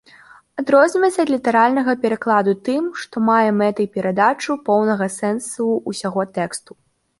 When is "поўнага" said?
4.73-5.11